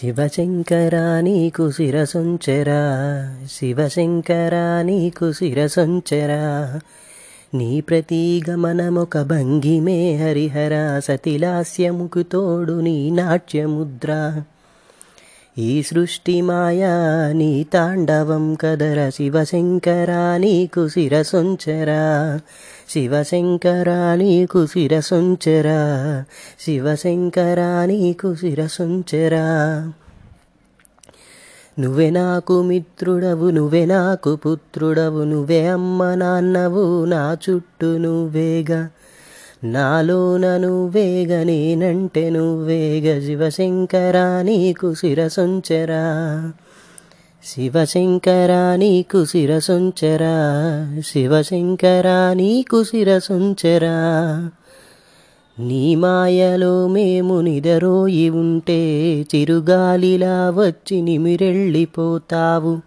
[0.00, 2.82] శివశంకరా నీకు శిరసొంచెరా.
[3.52, 6.80] శివశంకరా నీకు శిరసొంచెరా.
[7.54, 11.00] నీ ప్రతీగమనమొక భంగిమే హరిహర.
[11.04, 14.42] సతిలాస్యముకు తోడు నీ నాట్యముద్ర.
[15.58, 22.40] ఈ సృష్టి మాయా నీ తాండవం కదర శివశంకరా నీకు శిరసొంచెరా.
[22.94, 26.24] శివశంకర నీకు శిరసొంచెరా.
[26.60, 28.34] శివశంకర నీకు
[31.78, 38.88] నువ్వే నాకు మిత్రుడవు నువ్వే నాకు పుత్రుడవు నువ్వే అమ్మ నాన్నవు నా చుట్టూ నువ్వేగా.
[39.64, 43.20] నాలోన నువ్వేగ నేనంటే నువ్వేగ.
[43.20, 46.02] శివశంకరా నీకు శిరసొంచెరా.
[47.46, 50.36] శివశంకర నీకు శిరసొంచెరా.
[51.06, 53.90] శివశంకర నీకు శిరసొంచెరా.
[55.58, 62.78] నీ మాయలో మేము నిదరోయి ఉంటే చిరుగాలిలా వచ్చి నిమిరెళ్ళిపోతావు.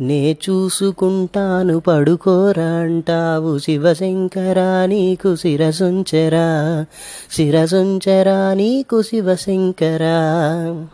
[0.00, 3.58] నే చూసుకుంటాను పడుకోరా అంటావు.
[3.58, 6.84] శివశంకరా నీకు శిరసొంచెరా.
[7.32, 10.86] శిరసొంచెరా నీకు శివశంకరా.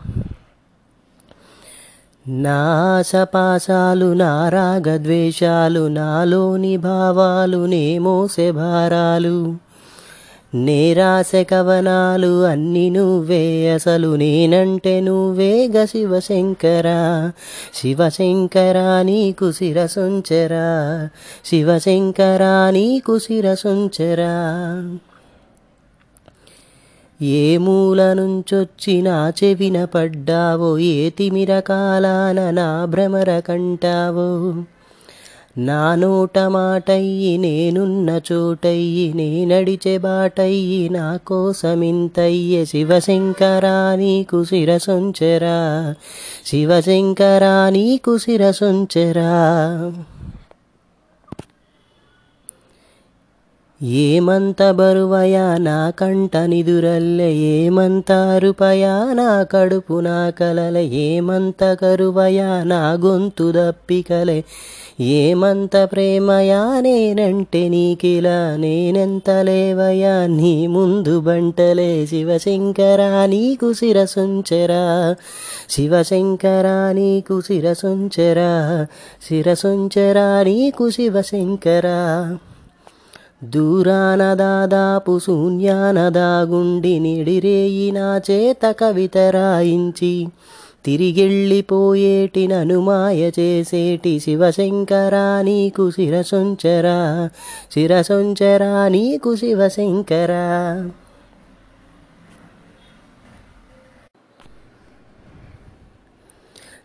[2.27, 2.65] నా
[2.97, 9.55] ఆశపాశాలు నా రాగద్వేషాలు నాలోని భావాలు నే మోసే భారాలు.
[10.55, 16.83] నేరాసె కవనాలు అన్ని నువ్వే అసలు నేనంటే నువ్వేగ శివశంకర.
[17.75, 21.09] శివశంకర నీకు శిరసుంచరా
[21.45, 24.89] శివశంకర నీకు శిరసుంచరా.
[27.23, 34.53] ఏ మూల నుంచొచ్చి నా చెవిన పడ్డావో ఏ తిమిర కాలాన నా భ్రమర కంటావో.
[35.57, 45.95] నా నోట మాటయ్యి నేనున్న చోటయ్యి నే నడిచే బాటయ్యి నా కోసమింతయ్య శివశంకరా నీకు శిరసొంచెరా.
[46.45, 49.33] శివశంకరా నీకు శిరసొంచెరా.
[53.83, 63.51] ఏమంత బరువయా నా కంట నిదురల్లె ఏమంత అరుపయా నా కడుపు నా కలల ఏమంత కరువయా నా గొంతు
[63.51, 64.43] దప్పికలే.
[64.99, 72.05] ఏమంత ప్రేమయా నేనంటే నీకిలా నేనెంత లేవయా నీ ముందు బంటలే.
[72.05, 75.15] శివశంకరా నీకు శిరసొంచెరా.
[75.69, 78.85] శివశంకరా నీకు శిరసొంచెరా.
[79.29, 82.37] శిరసొంచెరా నీకు శివశంకరా.
[83.43, 90.27] దూరాన దాదాపు శూన్యాన దాగుండి నిడిరేయి నా చేత కవిత రాయించి
[90.85, 97.29] తిరిగెళ్ళిపోయేటి ననుమాయ చేసేటి శివశంకరా నీకు శిరసొంచరా
[97.71, 100.89] శిరసొంచరా నీకు శివశంకరా.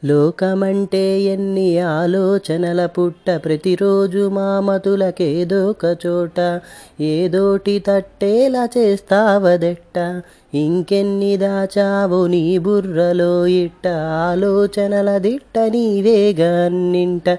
[0.05, 6.61] లోకమంటే ఎన్ని ఆలోచనల పుట్ట ప్రతిరోజు మామతులకేదోక చోట.
[7.01, 10.23] ఏదోటి తట్టేలా చేస్తావదెట్ట?
[10.55, 13.89] ఇంకెన్ని దాచావు నీ బుర్రలో ఇట్ట?
[14.29, 17.39] ఆలోచనల దిట్ట నీవేగా అన్నింట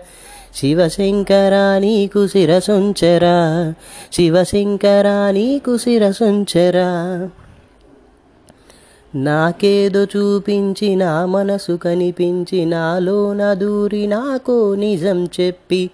[0.55, 3.73] శివశంకరా నీకు శిరసుంచరా.
[4.13, 7.29] శివశంకరా నీకు శిరసుంచరా.
[9.15, 15.89] నాకేదో చూపించి నా మనసు కనిపించి నాలోన దూరి నాకో నిజం చెప్పి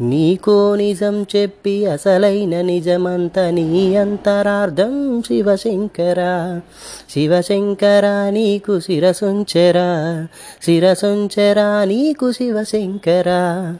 [0.00, 6.60] నీకో నిజం చెప్పి అసలైన నిజమంత నీ అంతరార్థం శివశంకరా.
[7.10, 10.28] శివశంకరా నీకు శిరసొంచెరా
[10.62, 13.76] శిరసొంచెరా నీకు శివశంకరా.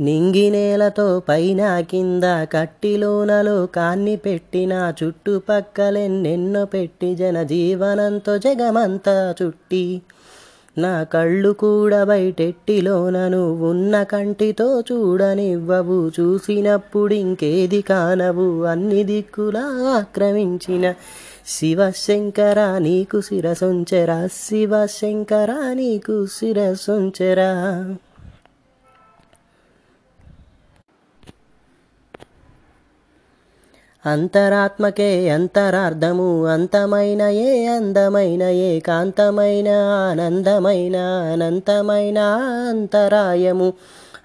[0.00, 10.02] నింగినేలతో పైన కింద కట్టిలోనలో కాన్ని పెట్టిన చుట్టుపక్కలెన్నెన్నో పెట్టి జన జీవనంతో జగమంతా చుట్టి.
[10.78, 20.94] నా కళ్ళు కూడా బయటెట్టిలోనను ఉన్న కంటితో చూడనివ్వవు చూసినప్పుడు ఇంకేది కానవు అన్ని దిక్కులా ఆక్రమించిన
[21.46, 27.50] శివశంకర నీకు శిరసొంచెరా శివశంకర నీకు శిరసొంచెరా.
[34.06, 39.68] అంతరాత్మకే అంతరార్థము అంతమైన ఏ అందమైన ఏ కాంతమైన
[40.10, 40.96] ఆనందమైన
[41.32, 42.18] అనంతమైన
[42.68, 43.72] అంతరాయము.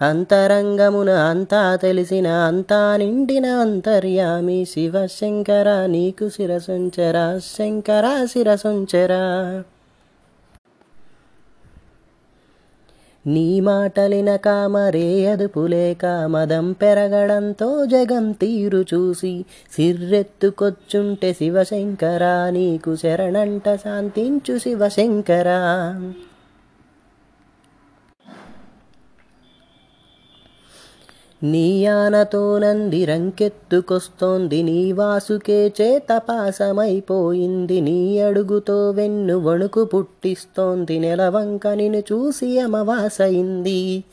[0.01, 9.63] అంతరంగమున అంతా తెలిసిన అంతా నిండిన అంతర్యామి శివ శంకర నీకు శిరసంచరా శంకర శిరసంచరా.
[13.27, 19.45] నీ మాటలినక మరే అదుపులేక మదం పెరగడంతో జగం తీరు చూసి
[19.75, 25.59] సిర్రెత్తుకొచ్చుంటే శివశంకరా నీకు శరణంట శాంతించు శివశంకరా.
[31.43, 44.03] నీయానతో నంది రంకెత్తుకొస్తోంది నీ వాసుకే చేతపాసమైపోయింది నీ అడుగుతో వెన్ను వణుకు పుట్టిస్తోంది నెలవంక నిన్ను చూసి అమవాసయింది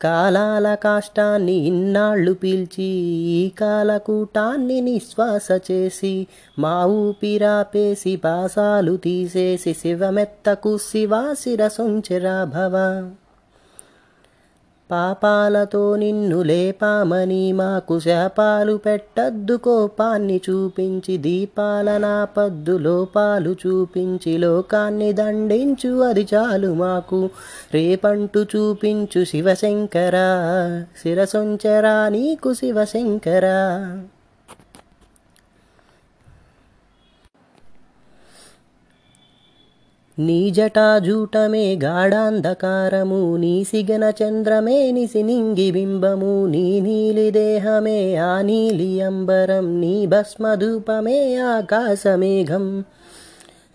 [0.00, 2.92] కాలాల కాష్టాన్ని ఇన్నాళ్ళు పీల్చి
[3.30, 6.26] ఈ కాలకూటాన్ని నిశ్వాస చేసి
[6.58, 13.10] మా ఊపిరాపేసి పాసాలు తీసేసి శివమెత్తకు శివా శిరసొంచెరా భవ.
[14.90, 26.26] పాపాలతో నిన్ను లేపామని మాకు శాపాలు పెట్టద్దు కోపాన్ని చూపించి దీపాల నాపద్దు లోపాలు చూపించి లోకాన్ని దండించు అది
[26.34, 27.30] చాలు మాకు.
[27.74, 30.30] రేపంటు చూపించు శివశంకరా
[31.02, 33.58] శిరసొంచరా నీకు శివశంకరా.
[40.19, 49.95] నీ జటాజూటమే గాఢాంధకారము నీ సిగన చంద్రమే నిసినింగి బింబము నీ నీలి దేహమే ఆ నీలి అంబరం నీ
[50.05, 52.67] భస్మధూపమే ఆకాశమేఘం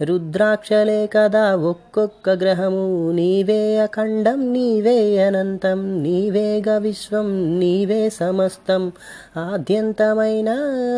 [0.01, 3.11] రుద్రాక్షలే కదా ఒక్కొక్క గ్రహము.
[3.11, 8.91] నీవే అఖండం నీవే అనంతం నీవేగ విశ్వం నీవే సమస్తం.
[9.37, 10.49] ఆద్యంతమైన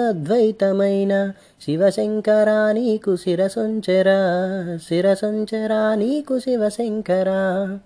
[0.10, 4.20] అద్వైతమైన శివశంకరా నీకు శిరసుంచరా
[4.88, 7.80] శిరసొంచరా నీకు శివశంకరా.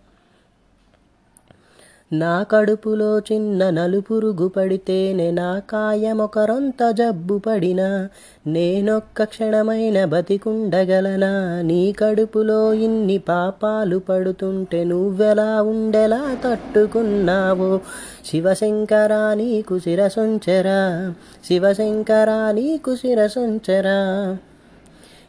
[2.14, 8.10] నా కడుపులో చిన్న నలుపురుగు పడితేనే నా కాయమొకరొంత జబ్బు పడినా
[8.48, 11.62] నేనొక్క క్షణమైన బతికుండగలనా?
[11.62, 17.80] నీ కడుపులో ఇన్ని పాపాలు పడుతుంటే నువ్వెలా ఉండెలా తట్టుకున్నావో?
[18.26, 21.14] శివశంకరా నీకు శిరసొంచరా?
[21.48, 24.38] శివశంకరా నీకు శిరసొంచరా?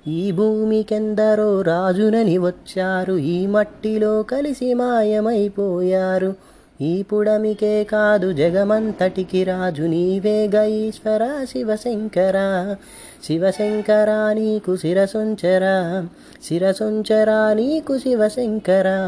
[0.06, 6.51] ఈ భూమికెందరో రాజునని వచ్చారు ఈ మట్టిలో కలిసి మాయమైపోయారు.
[6.82, 12.76] ఈ పుడమికే కాదు జగమంతటికి రాజు నీవే గైశ్వర శివశంకరా.
[13.25, 15.76] శివశంకర నీకు శిరసొంచరా
[16.49, 18.99] శిరసొంచరా నీకు శివశంకరా.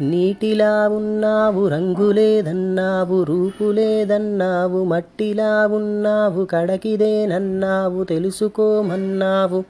[0.00, 9.64] నీటిలా ఉన్నావు రంగులేదన్నావు రూపులేదన్నావు మట్టిలా ఉన్నావు కడకిదేనన్నావు తెలుసుకోమన్నావు.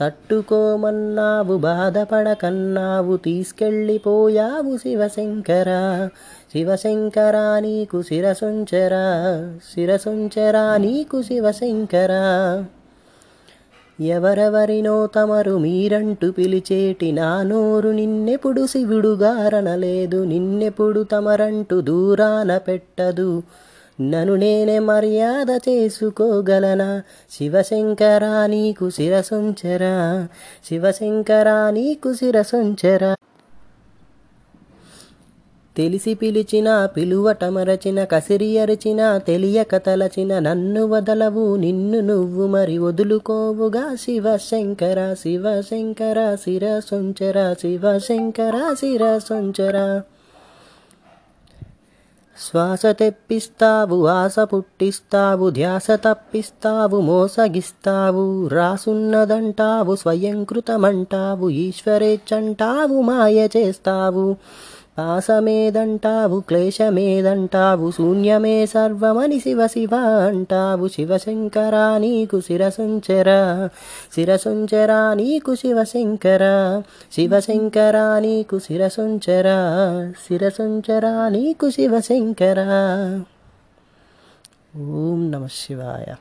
[0.00, 6.08] తట్టుకోమన్నావు బాధపడకన్నావు తీసుకెళ్ళిపోయావు శివశంకరా.
[6.52, 9.04] శివశంకరా నీకు శిరసుంచరా
[9.74, 12.64] శిరసొంచరా నీకు శివశంకరా.
[14.00, 23.42] ఎవరెవరినో తమరు మీరంటూ పిలిచేటి నా నోరు నిన్నెప్పుడు శివుడుగారనలేదు నిన్నెప్పుడు తమరంటూ దూరాన పెట్టదు.
[24.00, 27.02] నన్ను నేనే మర్యాద చేసుకోగలనా?
[27.30, 30.28] శివశంకరా నీకు శిరసొంచరా?
[30.64, 33.14] శివశంకరా నీకు శిరసొంచరా?
[35.76, 43.96] తెలిసి పిలిచిన పిలువట మరచిన కసిరి అరిచిన తెలియక తలచిన నన్ను వదలవు నిన్ను నువ్వు మరి వదులుకోవుగా?
[43.96, 50.02] శివశంకర శివశంకర శిరసొంచర శివశంకర శిరసొంచర?
[52.46, 64.26] శ్వాస తెప్పిస్తావు ఆశ పుట్టిస్తావు ధ్యాస తప్పిస్తావు మోసగిస్తావు రాసున్నదంటావు స్వయంకృతమంటావు ఈశ్వరేచ్చంటావు మాయ చేస్తావు.
[64.98, 69.94] ఆసమేదంటావు క్లేశమేదంటావు శూన్యమే సర్వమని శివ శివ
[70.28, 70.88] అంటావు.
[70.88, 73.68] శివశంకర నీకు శిరసంచర
[74.14, 76.44] శిరసంచర నీకు శివశంకర
[77.12, 79.48] శివశంకర నీకు శిరసంచర
[80.28, 82.58] శిరసంచర నీకు శివశంకర.
[84.76, 86.14] ఓం నమ శివాయ.